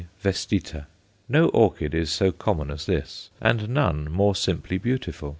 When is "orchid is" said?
1.49-2.11